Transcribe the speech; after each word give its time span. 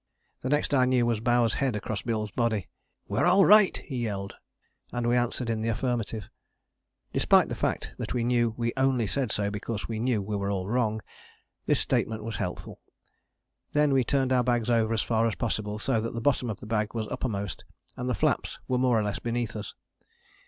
The 0.39 0.49
next 0.49 0.73
I 0.73 0.85
knew 0.85 1.05
was 1.05 1.19
Bowers' 1.19 1.53
head 1.61 1.75
across 1.75 2.01
Bill's 2.01 2.31
body. 2.31 2.67
"We're 3.07 3.27
all 3.27 3.45
right," 3.45 3.77
he 3.77 4.01
yelled, 4.01 4.33
and 4.91 5.05
we 5.07 5.15
answered 5.15 5.47
in 5.47 5.61
the 5.61 5.69
affirmative. 5.69 6.27
Despite 7.13 7.49
the 7.49 7.55
fact 7.55 7.93
that 7.99 8.11
we 8.11 8.23
knew 8.23 8.55
we 8.57 8.73
only 8.75 9.05
said 9.05 9.31
so 9.31 9.51
because 9.51 9.87
we 9.87 9.99
knew 9.99 10.19
we 10.19 10.35
were 10.37 10.49
all 10.49 10.67
wrong, 10.67 11.01
this 11.67 11.81
statement 11.81 12.23
was 12.23 12.37
helpful. 12.37 12.79
Then 13.73 13.93
we 13.93 14.03
turned 14.03 14.33
our 14.33 14.43
bags 14.43 14.71
over 14.71 14.91
as 14.91 15.03
far 15.03 15.27
as 15.27 15.35
possible, 15.35 15.77
so 15.77 16.01
that 16.01 16.15
the 16.15 16.19
bottom 16.19 16.49
of 16.49 16.61
the 16.61 16.65
bag 16.65 16.95
was 16.95 17.07
uppermost 17.09 17.63
and 17.95 18.09
the 18.09 18.15
flaps 18.15 18.57
were 18.67 18.79
more 18.79 18.99
or 18.99 19.03
less 19.03 19.19
beneath 19.19 19.55
us. 19.55 19.75